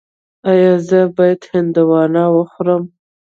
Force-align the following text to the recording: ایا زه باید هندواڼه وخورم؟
ایا 0.49 0.71
زه 0.87 0.99
باید 1.15 1.41
هندواڼه 1.51 2.23
وخورم؟ 2.35 2.83